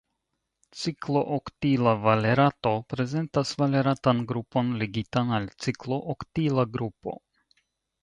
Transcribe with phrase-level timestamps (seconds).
[0.83, 7.21] Ciklooktila valerato prezentas valeratan grupon ligitan al ciklooktila grupo.